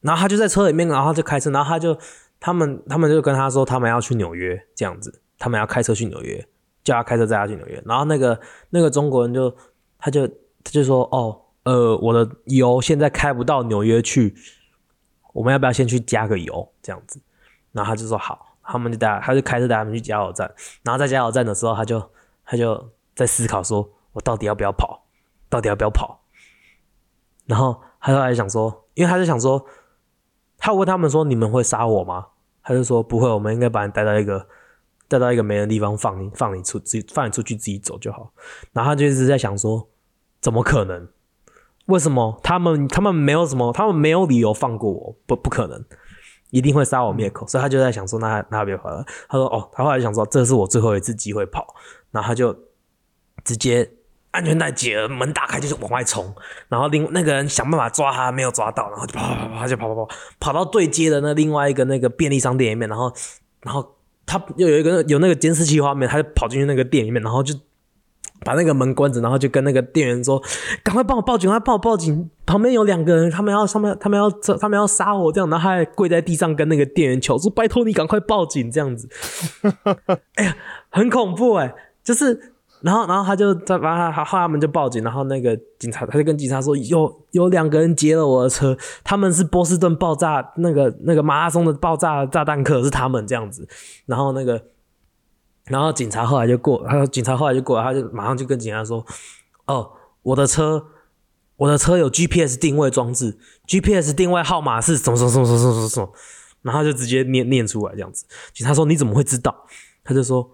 [0.00, 1.98] 然后他就在车里面，然后就开车，然后他就
[2.38, 6.46] 他们他们就跟他说，他们要去纽约这样子，他们要开车去纽约，
[6.84, 7.82] 叫他开车载他去纽约。
[7.84, 9.52] 然后那个那个中国人就
[9.98, 14.36] 他就他就说，哦，呃，我的油现在开不到纽约去。
[15.40, 16.70] 我们要不要先去加个油？
[16.82, 17.18] 这样子，
[17.72, 20.52] 然后他就说好，他们就带，他就开车带他们去加油站。
[20.82, 22.10] 然后在加油站的时候，他就
[22.44, 25.06] 他就在思考说，我到底要不要跑？
[25.48, 26.20] 到底要不要跑？
[27.46, 29.64] 然后他后来想说，因为他就想说，
[30.58, 32.26] 他问他们说，你们会杀我吗？
[32.62, 34.46] 他就说不会，我们应该把你带到一个
[35.08, 38.30] 带到一个没人地方放你，放你出自己放你出去自己走就好。
[38.72, 39.88] 然后他就一直在想说，
[40.42, 41.08] 怎么可能？
[41.86, 45.16] 为什么他们他们没有什么，他们没有理由放过我？
[45.26, 45.84] 不不可能，
[46.50, 47.46] 一定会杀我灭口。
[47.48, 49.04] 所以他就在想说，那那别跑了。
[49.28, 51.66] 他说哦，他后来想说，这是我最后一次机会跑，
[52.12, 52.56] 然后他就
[53.44, 53.90] 直接
[54.30, 56.32] 安全带解了，门打开就是往外冲。
[56.68, 63.12] 然后另那个人想办法抓他，没有抓到，然后就跑跑跑，就跑跑跑，跑到对接的那另外一个那个便利商店里面，然后
[63.62, 67.52] 然后他又有一个有那个监视器画面，他就跑进去那个店里面，然后就。
[68.44, 70.42] 把那个门关着，然后就跟那个店员说
[70.82, 72.30] ：“赶快帮我报警，快帮我报警！
[72.46, 79.08] 旁边有两个人，他们要上面，他们要他们要杀我这样。”然后他还跪在地上跟那个店员求说：“拜托你赶快报警！”这样子，
[80.36, 80.56] 哎呀，
[80.90, 81.74] 很恐怖哎！
[82.02, 93.68] 就是，然后，然后他就在把他后来他们就报警，然后那个警察他就跟警察说：“有有两个人劫了我的车，他们是波士顿爆炸那个那个马拉松的爆炸炸弹客，是他们这样子。”
[94.06, 94.62] 然后那个。
[95.70, 99.06] 然后警察后来就过，他说警察后来就过来，他就马上就跟警察说
[99.66, 100.84] ：“哦，我的车，
[101.56, 106.12] 我的车有 GPS 定位装置，GPS 定位号码是什么什么什么什么什么什么。”
[106.62, 108.26] 然后就直接念念出来这样子。
[108.52, 109.64] 警察说：“你怎么会知道？”
[110.02, 110.46] 他就说：“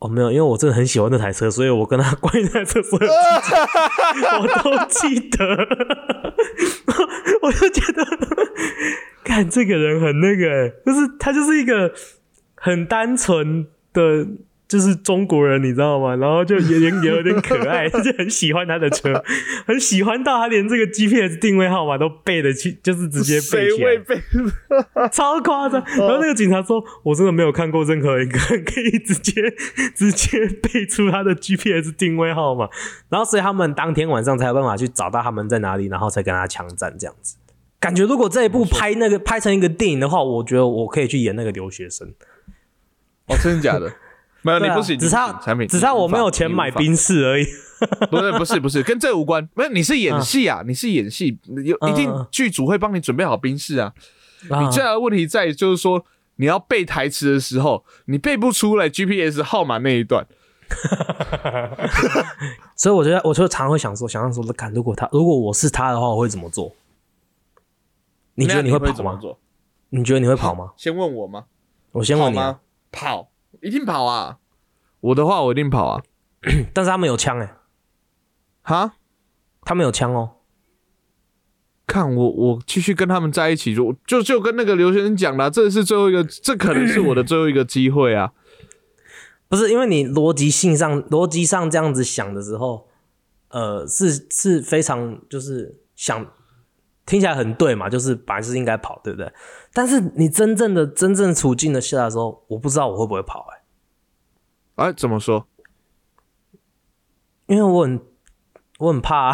[0.00, 3.06] 哦，没有，因为我真的很喜欢那台车，所以我跟他关于那台车所有
[4.40, 5.46] 我都记得。
[7.42, 8.04] 我就觉得，
[9.22, 11.92] 看这个人很那个，就是他就是一个
[12.54, 14.26] 很单纯。”的
[14.68, 16.14] 就是中国人，你知道吗？
[16.16, 19.24] 然后就也也有点可爱， 就很喜欢他的车，
[19.66, 25.82] 很喜欢到他连这个 GPS 定位号码都背得起，就是直接背起来，超夸张。
[25.96, 29.32] 然后那个警察说：“我真的没有看过任何一个人可以直接
[29.96, 32.68] 直接背出他的 GPS 定位号码。”
[33.08, 37.36] 然后所以他们当天晚上才有办法去找到他们在哪里，然后才跟他枪战这样子。
[37.80, 42.12] 感觉如果这一部拍那个拍成一个电影的话，我觉得我可以去演那个留学生。
[43.28, 43.92] 哦，真的假的？
[44.42, 47.46] 没有，你不行，只差产品，只差我没有钱买冰室而已。
[48.10, 49.46] 不是，不是，不是，跟这无关。
[49.54, 53.92] 没有，你是演戏啊，你是演戏，有一定剧组会帮你准备好冰室啊。
[54.42, 56.04] 你最大的问题在就是说，
[56.36, 60.26] 你要背台词的时候，你背不出来 GPS 号码那一段。
[62.76, 66.74] 所以我觉得，我就常常会想说，想象说，看如果他如果我是他的话，我会怎么做？
[68.34, 68.92] 你觉得你会跑吗？
[68.94, 69.38] 怎么做？
[69.90, 70.72] 你觉得你会跑吗？
[70.76, 71.46] 先问我吗？
[71.92, 72.60] 我先问你吗？
[72.90, 73.30] 跑，
[73.62, 74.38] 一定跑啊！
[75.00, 76.02] 我的话，我一定跑啊！
[76.74, 77.56] 但是他们有枪哎，
[78.62, 78.94] 哈，
[79.62, 80.36] 他们有枪哦。
[81.86, 88.32] 看我，我继续跟他们在一起，就就就跟那个留学生讲了，这是最后一个，这可能是我的最后一个机会啊！
[89.48, 92.88] 不是因为你逻辑性上，逻辑上这样子想的时候，
[93.48, 96.30] 呃，是是非常就是想
[97.08, 99.32] 听起来很对嘛，就是本来是应该跑，对不对？
[99.72, 104.84] 但是你真正的真正处境的下的时候，我不知道我会不会跑哎。
[104.84, 105.46] 哎，怎么说？
[107.46, 108.00] 因为我很
[108.78, 109.32] 我很怕，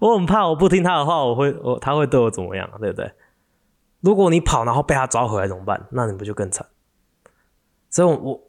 [0.00, 3.12] 我很怕， 我不听他的话，我会我他会对我怎么样，对不对？
[4.00, 5.86] 如果你跑，然后被他抓回来怎么办？
[5.90, 6.66] 那你不就更惨？
[7.90, 8.40] 所以，我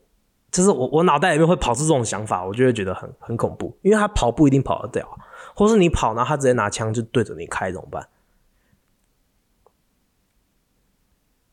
[0.52, 5.08] 就是我我脑袋里面会跑出这种想法，我就会觉得很很恐怖，因为他跑不一定跑得掉，
[5.56, 8.08] 或是你跑，然后他直接拿枪就对着你开，怎么办？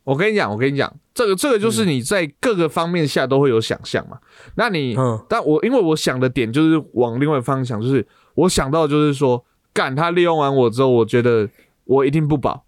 [0.04, 4.20] 我跟你讲，我跟你讲，这个这个就是你在各个方面下都会有想象嘛。
[4.54, 11.50] 那你，嗯，但我因为我想的点就是往另外方向，就是我想到就是说，干他利用完我之后，我觉得
[11.84, 12.64] 我一定不保。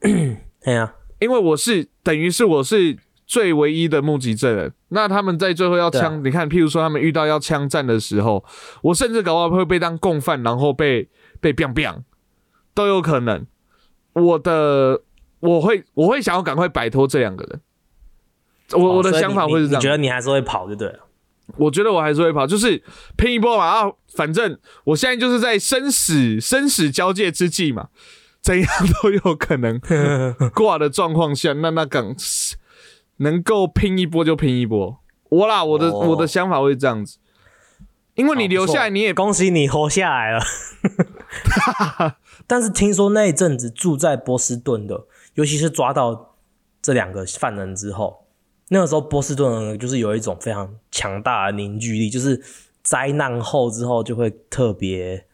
[0.00, 2.98] 对啊，因为我是等于是我是
[3.34, 4.72] 最唯一的目击证人。
[4.90, 8.44] 那他们在最后要枪，你看，譬如说他们遇到要枪战的时候，
[8.82, 11.08] 我甚至搞不好会被当共犯，然后被
[11.40, 12.02] 被 biang biang
[12.72, 13.44] 都有可能。
[14.12, 15.02] 我的。
[15.40, 17.60] 我会我会想要赶快摆脱这两个人，
[18.80, 19.78] 我我的想法会是这样。
[19.78, 21.00] 你觉得你还是会跑就对了？
[21.58, 22.82] 我觉得我还是会跑，就是
[23.14, 23.66] 拼一波嘛。
[23.66, 27.88] 啊，反正我现在就是在生死生死交界之际嘛，
[28.40, 28.68] 怎样
[29.02, 29.78] 都有可能
[30.54, 32.16] 挂的状况下，那那敢
[33.18, 34.98] 能够拼一波就拼一波。
[35.28, 37.18] 我啦，我的我的想法会这样子，
[38.14, 40.40] 因为你留下来，你也恭喜你活下来了。
[42.46, 45.06] 但是听说那一阵子住在波士顿的。
[45.34, 46.36] 尤其是抓到
[46.80, 48.24] 这两个犯人之后，
[48.68, 52.40] 那个时候波士顿就是有一种非常强大的凝聚力，就是
[52.84, 55.26] 灾难后之后就会特别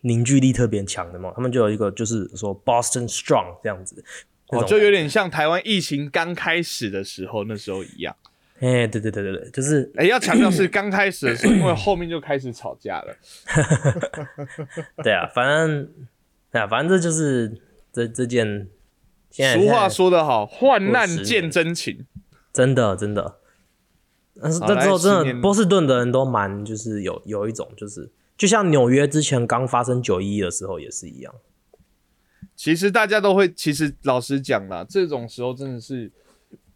[0.00, 1.32] 凝聚力特别强的嘛。
[1.36, 4.04] 他们就有一个就是说 Boston Strong 这样子，
[4.48, 8.14] 哦，就有点像台湾疫情刚开始的时候那时候一样。
[8.60, 13.16] 哎，对对对对对，就是哎，要强调是刚开始的时候，因为后面就开始吵架了。
[15.02, 15.88] 对啊，反正
[16.52, 17.60] 对啊，反正这就是
[17.92, 18.68] 这这件。
[19.36, 22.06] 俗话说得好，患难见真情，
[22.52, 23.38] 真的真的。
[24.40, 31.34] 但是那之后，真的波士顿的人都蛮，就是有有一种，就是就像纽约之前刚发生九一一的时候也是一样。
[32.56, 36.10] 其实大家都会，其实老实讲啦，这种时候真的是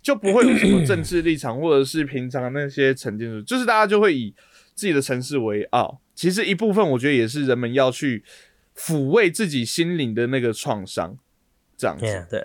[0.02, 4.34] 就不会有什么政治立场，或者是平常那些成见，就是大家就会以
[4.74, 6.00] 自己的城市为傲。
[6.14, 8.24] 其实一部分我觉得也是人们要去
[8.76, 11.16] 抚慰自己心灵的那个创伤。
[11.80, 12.44] 这样子，对，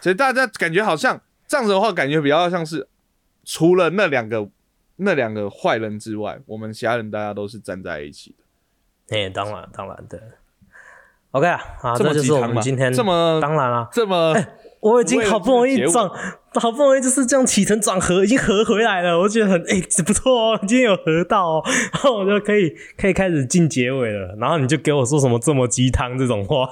[0.00, 2.88] 所以大家感觉好像这样子的话，感觉比较像是
[3.44, 4.48] 除了那两个
[4.96, 9.18] 那两个坏人之外，我们其他人大家都是站在一起的。
[9.18, 10.18] 哎，当然，当然，对。
[11.34, 14.34] OK 啊，啊，这就是我们今天这么当然了，这么。
[14.78, 16.06] 我已经好不容易转，
[16.60, 19.18] 好不容易就是这样起承转合，已经合回来了。
[19.18, 24.36] 我觉得很哎，不错哦，今天有合到哦，然后我就可以可以开始进结尾了。
[24.38, 26.68] 然后你就给我说什么这么鸡汤这种话，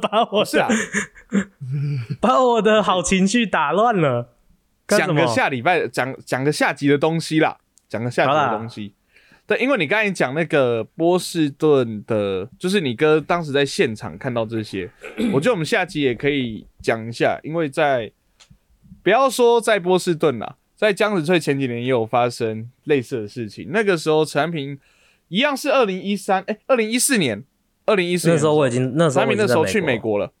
[0.00, 0.66] 把我是啊，
[2.22, 4.30] 把我的好情绪打乱了。
[4.88, 8.94] 讲个下礼拜讲讲个下集的东西啦，讲个下集的东西。
[9.52, 14.90] 对，因为你刚才讲那个波士顿的，就是你哥当时在现场看到这些，
[15.30, 18.10] 我觉得我们下集也可以讲一下，因为在
[19.02, 23.68] 不要说在波士顿啦，在江子翠前几年也有发生类似的事情。
[23.70, 24.78] 那个时候陈安平
[25.28, 27.44] 一样是二零一三，哎，二零一四年，
[27.84, 30.32] 二零一四年那时候我已经那时候陈安平那时候去美国了，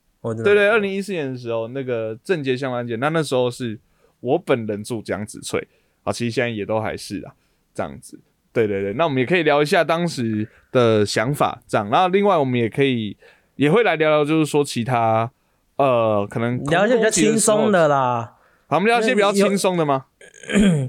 [0.42, 3.78] 对对，二零一四年的时候那个郑杰相案件，那那时候是
[4.20, 5.68] 我本人住江子翠，
[6.02, 7.34] 啊，其实现在也都还是啊，
[7.74, 8.18] 这样子。
[8.52, 11.88] 对对对，那我们也可以聊一下当时的想法，这样。
[11.88, 13.16] 然后另外我们也可以
[13.56, 15.30] 也会来聊聊，就是说其他
[15.76, 18.34] 呃，可能聊一些比较轻松的啦。
[18.68, 20.04] 好，我们聊一些比较轻松的吗？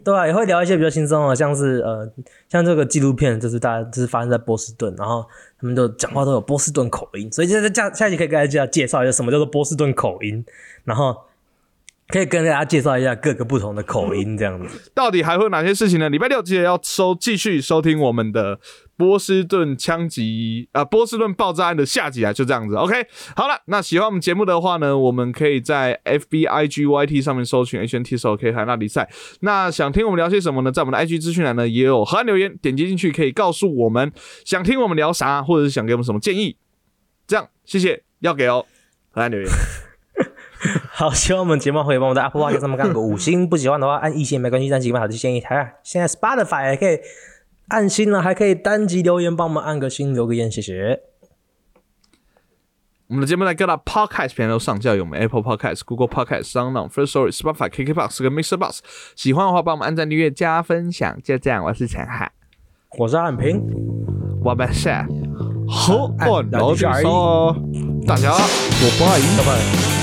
[0.03, 2.11] 对啊，也会聊一些比较轻松的，像是呃，
[2.49, 5.26] 像这个纪录片，就是大家就是发生在波士顿，然后
[5.59, 10.45] 他们就讲话都有波士顿口音，所以现在下下集可以跟大家介绍一下什么叫做波士顿口音，
[10.84, 11.16] 然后。
[12.08, 14.91] 可以跟大家介绍一下各个不同的口音，这样子。
[14.93, 16.10] 到底还会有哪些事情呢？
[16.10, 18.60] 礼拜六记得要收，继续收听我们的。
[18.95, 22.76] 波士顿枪击啊，波士顿爆炸案的下集啊，就这样子。
[22.76, 22.93] OK，
[23.36, 29.10] 好了，那喜欢我们节目的话呢，我们可以在 FBIGYT 上面搜寻 HNT 手 K 海纳比赛。
[29.39, 30.72] 那想听我们聊些什么呢？
[30.72, 34.14] 在我们的 IG 资讯栏呢也有河岸留言，点击进去可以告诉我们
[34.45, 36.56] 想听我们聊啥，或者是想给我们什么建议。
[37.26, 38.64] 这样，谢谢，要给哦，
[39.10, 39.49] 河岸留言。
[40.91, 45.39] 好，希望我们节目可以帮我们在 Apple Watch 上面干个五星，不喜欢的话按一星没关系，但几个好的建议。
[45.41, 46.99] 台现在 Spotify 也可以
[47.68, 51.01] 按星了，还可以单击留言帮我们按个星，留个言，谢谢。
[53.07, 58.57] 我们的节目在各大 Podcast 平台都上架，有我们 Apple Podcast、Google Podcast、SoundOn、First Story、Spotify、KKBox 跟 Mr.
[58.57, 58.80] Box。
[59.16, 61.22] 喜欢的话，帮我们按赞、订阅、加分享。
[61.22, 62.32] 就这样，我是陈海，
[62.97, 63.61] 我是汉平，
[64.43, 65.05] 我们下
[65.68, 67.55] 好，哦，然后就说
[68.07, 70.03] 大家，我拜拜拜。